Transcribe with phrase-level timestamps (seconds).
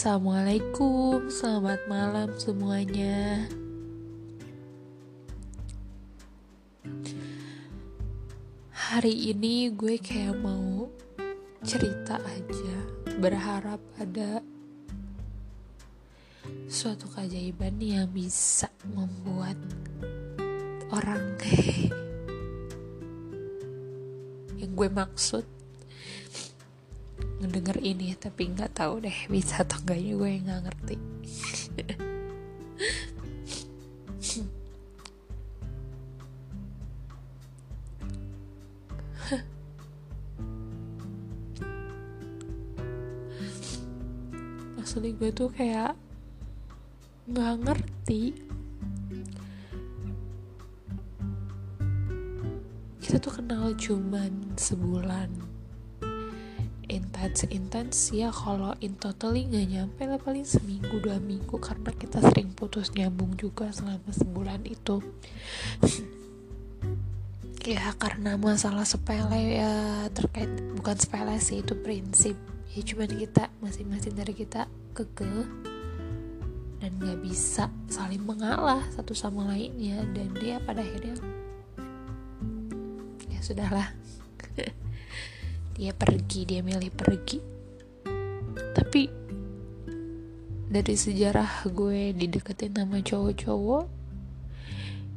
[0.00, 3.44] Assalamualaikum, selamat malam semuanya.
[8.72, 10.88] Hari ini gue kayak mau
[11.68, 12.76] cerita aja,
[13.20, 14.40] berharap ada
[16.64, 19.60] suatu keajaiban yang bisa membuat
[20.96, 21.36] orang
[24.64, 25.59] yang gue maksud
[27.40, 30.96] ngedenger ini tapi nggak tahu deh bisa atau enggaknya gue nggak ngerti.
[44.76, 45.96] Maksudnya gue tuh kayak
[47.30, 48.22] nggak ngerti.
[53.00, 55.49] Kita tuh kenal cuman sebulan
[57.20, 62.16] intens intens ya kalau in totally nggak nyampe lah paling seminggu dua minggu karena kita
[62.16, 65.04] sering putus nyambung juga selama sebulan itu.
[67.60, 70.48] Ya karena masalah sepele ya terkait
[70.80, 72.32] bukan sepele sih itu prinsip.
[72.72, 74.64] Ya cuman kita masing-masing dari kita
[74.96, 75.44] keke
[76.80, 80.00] dan nggak bisa saling mengalah satu sama lainnya.
[80.16, 81.20] Dan dia pada akhirnya
[83.28, 83.92] ya sudahlah
[85.74, 87.38] dia pergi dia milih pergi.
[88.74, 89.02] Tapi
[90.70, 93.86] dari sejarah gue dideketin sama cowok-cowok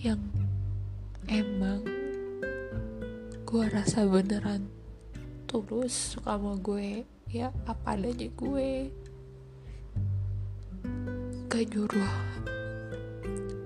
[0.00, 0.20] yang
[1.28, 1.84] emang
[3.44, 4.72] gue rasa beneran
[5.44, 8.88] tulus suka sama gue ya apa adanya gue.
[11.52, 12.16] Gak nyuruh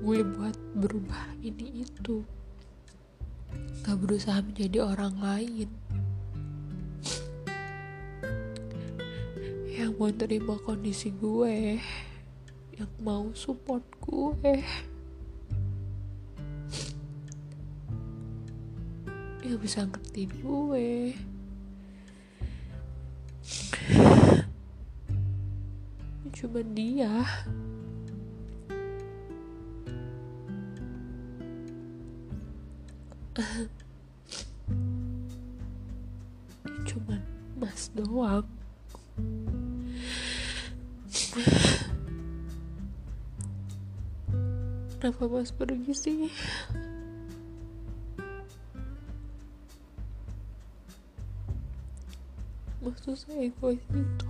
[0.02, 2.26] gue buat berubah ini itu.
[3.86, 5.68] Gak berusaha menjadi orang lain
[9.88, 11.80] yang mau terima kondisi gue
[12.76, 14.60] yang mau support gue.
[19.40, 21.16] Yang bisa ngerti gue.
[26.36, 27.24] Cuma dia.
[36.84, 37.24] Cuman
[37.56, 38.57] mas doang
[44.98, 46.26] Kenapa mas pergi sih?
[52.82, 54.26] Maksud saya egois itu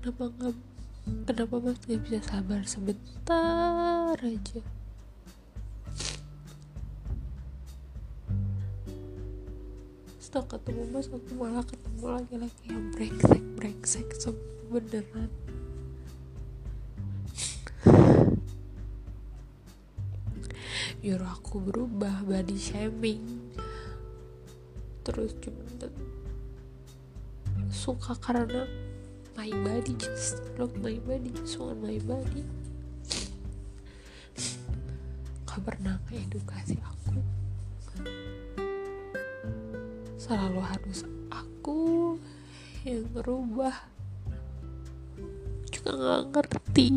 [0.00, 0.56] Kenapa nggak
[1.28, 4.60] Kenapa mas gak bisa sabar sebentar aja
[10.36, 11.08] setelah ketemu mas.
[11.08, 14.04] Aku malah ketemu laki-laki yang brengsek brengsek.
[14.68, 15.32] Beneran.
[21.00, 23.48] Nyuruh aku berubah body shaming.
[25.08, 25.64] Terus cuma
[27.72, 28.68] suka karena
[29.40, 32.44] my body just look my body just want my body.
[35.48, 36.95] Gak pernah edukasi aku
[40.26, 42.18] selalu harus aku
[42.82, 43.70] yang berubah
[45.70, 46.90] juga nggak ngerti.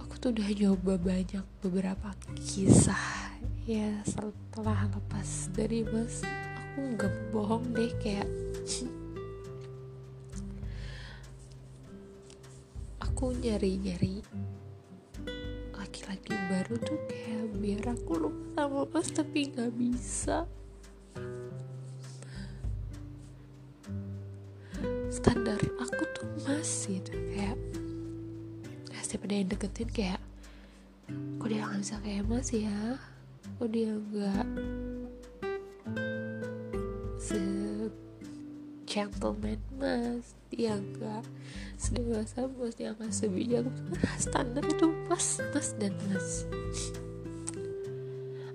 [0.00, 3.36] Aku tuh udah nyoba banyak beberapa kisah.
[3.68, 6.24] Ya setelah lepas dari mas
[6.56, 8.32] aku nggak bohong deh kayak
[13.04, 14.24] aku nyari-nyari
[16.64, 20.48] baru tuh kayak biar aku lupa sama mas tapi nggak bisa.
[25.12, 27.60] Standar aku tuh masih tuh kayak
[29.04, 30.20] setiap ada yang deketin kayak
[31.36, 32.80] kok dia nggak bisa kayak mas ya?
[33.60, 34.46] Kok dia nggak
[37.20, 37.40] se
[38.88, 41.26] gentleman mas dia nggak
[41.76, 43.66] sedewasa mas dia nggak sebijak
[44.16, 46.46] standar itu mas mas dan mas.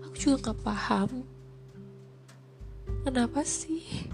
[0.08, 1.10] Aku juga nggak paham.
[3.04, 4.10] Kenapa sih?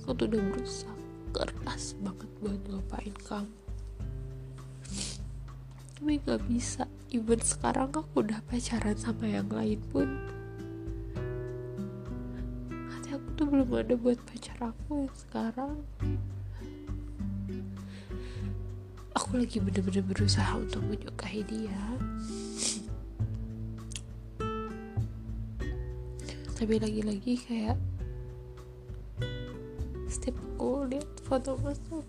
[0.00, 0.96] Aku tuh udah berusaha
[1.36, 3.58] keras banget buat ngelupain kamu.
[5.98, 6.88] Tapi nggak bisa.
[7.12, 10.08] Even sekarang aku udah pacaran sama yang lain pun
[13.18, 15.74] aku tuh belum ada buat pacar aku yang sekarang.
[19.18, 21.82] Aku lagi bener-bener berusaha untuk menyukai dia.
[26.54, 27.78] Tapi lagi-lagi kayak
[30.06, 32.06] setiap aku lihat foto masuk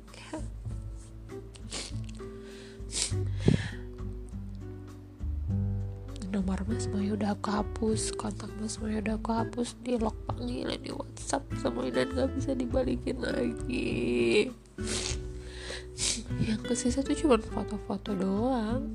[6.30, 10.78] nomor mas semuanya udah aku hapus kontak mas semuanya udah aku hapus di lock panggilan
[10.78, 14.54] di WhatsApp semuanya dan gak bisa dibalikin lagi.
[16.46, 18.86] Yang kesisa tuh cuma foto-foto doang.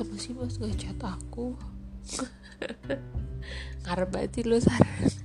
[0.00, 1.52] Apa sih mas gak chat aku?
[3.84, 5.21] Ngarep banget lu saran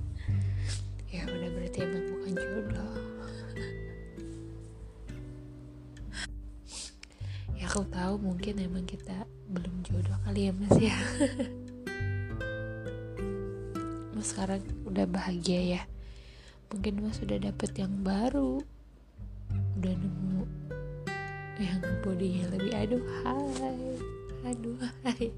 [10.48, 10.96] ya mas ya.
[14.16, 15.82] Mas sekarang udah bahagia ya?
[16.72, 18.56] Mungkin mas sudah dapet yang baru.
[19.76, 20.48] Udah nemu
[21.60, 23.92] yang bodinya lebih aduh hai.
[24.48, 25.28] Aduh hai.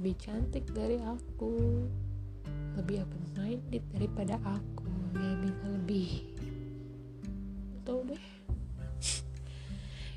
[0.00, 1.84] Lebih cantik dari aku.
[2.80, 4.88] Lebih open minded daripada aku.
[5.20, 6.32] Ya bisa lebih.
[7.84, 8.35] Tahu deh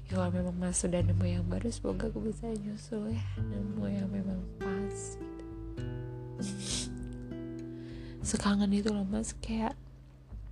[0.10, 4.42] kalau memang mas sudah nemu yang baru semoga aku bisa nyusul ya nemu yang memang
[4.58, 5.46] pas gitu.
[8.30, 9.34] sekangen itu loh mas.
[9.38, 9.74] Kayak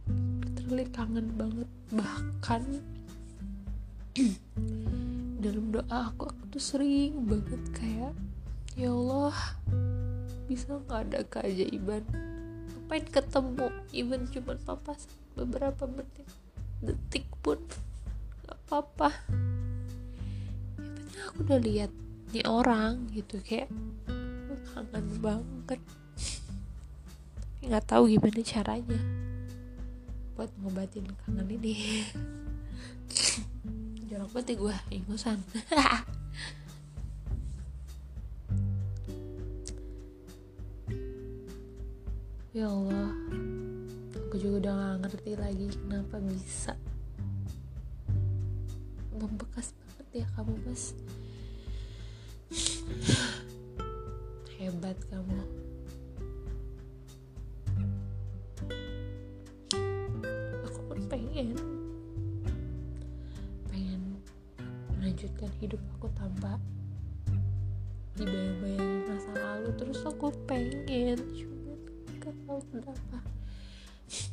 [0.09, 1.69] literally kangen banget.
[1.94, 2.62] Bahkan
[5.44, 8.13] dalam doa aku aku tuh sering banget kayak
[8.74, 9.38] ya Allah
[10.50, 12.01] bisa nggak ada keajaiban?
[12.74, 13.68] Ngapain ketemu?
[13.94, 15.06] Even cuma papas
[15.38, 16.25] beberapa menit
[16.81, 17.57] detik pun
[18.68, 19.16] apa-apa.
[20.75, 21.92] Ya penting aku udah lihat
[22.36, 23.72] nih orang gitu kayak
[24.75, 25.80] kangen banget.
[27.64, 29.00] Nggak tahu gimana caranya
[30.36, 32.04] buat ngobatin kangen ini.
[34.08, 35.40] Jorok banget ya gue ingusan
[42.58, 43.12] ya Allah
[44.16, 46.74] aku juga udah gak ngerti lagi kenapa bisa
[50.48, 50.96] kamu mas
[54.56, 55.44] hebat kamu.
[60.64, 61.52] Aku pun pengen.
[63.68, 64.24] Pengen
[64.96, 66.56] melanjutkan hidup aku tanpa
[68.16, 69.70] dibayang-bayangin masa lalu.
[69.76, 71.20] Terus aku pengen.
[71.36, 71.76] Cuma
[72.24, 73.20] gak tahu kenapa?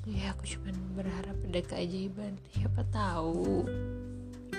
[0.06, 2.38] Ya aku cuma berharap ada keajaiban.
[2.54, 3.66] Siapa tahu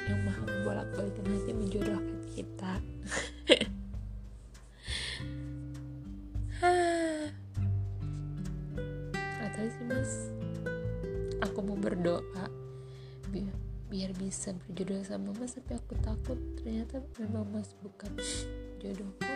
[0.06, 2.74] yang maha membolak balikan hati menjodohkan kita.
[9.46, 10.30] Atau sih mas.
[11.42, 12.22] Aku mau berdoa
[13.34, 13.56] biar
[13.86, 18.10] biar bisa berjodoh sama mas tapi aku takut ternyata memang mas bukan
[18.81, 19.34] jodohku.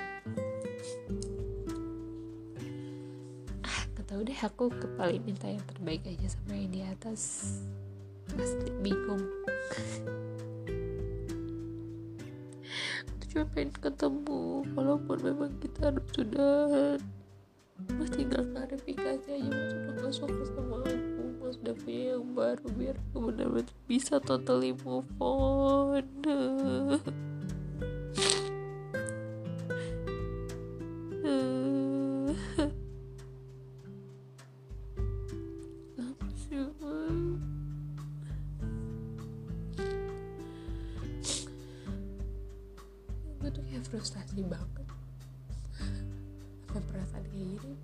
[3.65, 4.39] Ah tahu deh.
[4.41, 7.45] Aku kepala minta yang terbaik aja sama yang di atas.
[8.33, 9.21] Pasti bingung
[13.29, 16.97] cuma pengen ketemu walaupun memang kita harus sudah
[17.95, 19.71] mas tinggal klarifikasi aja mas.
[19.77, 21.55] Udah gak suka sama aku mas.
[21.61, 26.03] Udah punya yang baru biar aku benar-benar bisa totally move on
[43.99, 44.87] frustasi banget.
[46.71, 47.75] Apa perasaan kayak gini?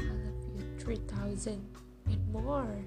[0.00, 1.60] I love you 3000
[2.08, 2.80] and more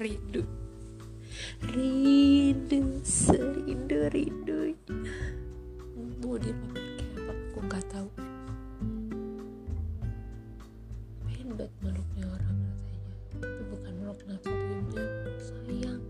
[0.00, 0.48] Rindu
[1.60, 4.72] Rindu Serindu rindu
[6.24, 8.08] Mau dimakan kayak apa Aku gak tahu.
[11.28, 13.12] Pengen banget meluknya orang rasanya.
[13.44, 15.04] Tapi bukan meluk nafsunya.
[15.36, 16.00] Sayang.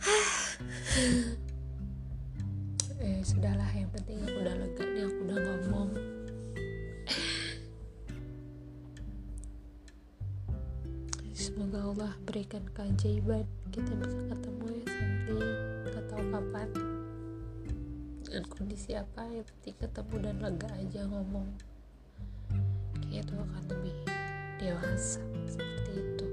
[2.98, 6.17] Eh sudahlah yang penting aku udah lega nih aku udah ngomong
[11.56, 13.44] memberikan keajaiban.
[13.72, 15.40] Kita bisa ketemu ya sampai
[15.88, 16.68] nggak tahu kapan.
[18.28, 21.48] Dengan kondisi apa ya penting ketemu dan lega aja ngomong.
[23.08, 23.96] Kayak itu akan lebih
[24.60, 26.26] dewasa seperti itu.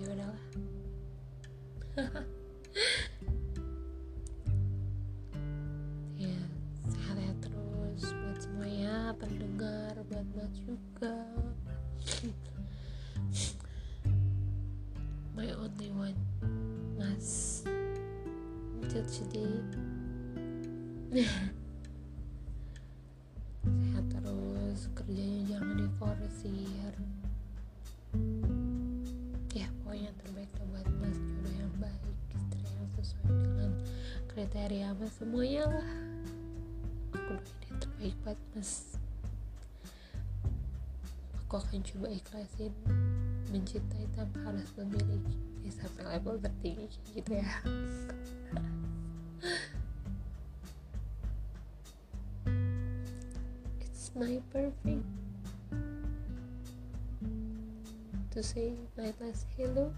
[0.00, 0.44] Ya udahlah
[19.34, 21.26] today
[23.66, 26.92] sehat terus kerjanya jangan diforsir.
[29.58, 33.70] Ya pokoknya terbaik lah buat mas jodoh yang baik istri yang sesuai dengan
[34.30, 35.90] kriteria mas semuanya lah.
[37.18, 38.94] Aku doain yang terbaik buat mas.
[41.42, 42.70] Aku akan coba ikhlasin
[43.50, 45.34] mencintai tanpa harus memiliki
[45.74, 46.86] sampai level tertinggi
[47.18, 47.50] gitu ya
[54.14, 55.04] it's my perfect
[58.30, 59.92] to say my last hello.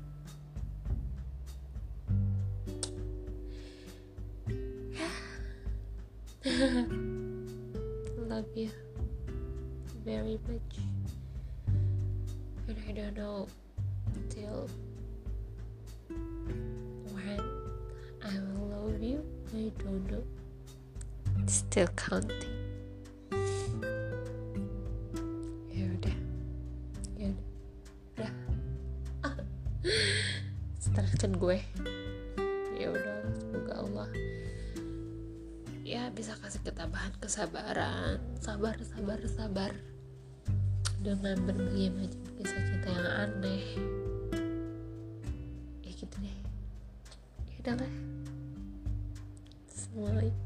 [8.29, 8.71] Love you
[10.05, 10.79] very much.
[12.69, 13.49] And I don't know
[14.29, 14.69] till
[17.13, 17.41] when
[18.23, 19.25] I will love you.
[19.55, 20.23] I don't know.
[21.47, 22.56] Still counting
[30.97, 31.59] kan gue.
[32.81, 34.09] Ya udah semoga Allah
[35.87, 38.17] ya bisa kasih ketabahan kesabaran.
[38.41, 39.73] Sabar sabar sabar.
[41.05, 43.65] Dengan berbagai macam kisah cinta yang aneh.
[45.85, 46.39] Ya gitu deh.
[47.53, 47.93] Ya udah lah
[49.97, 50.46] assalamualaikum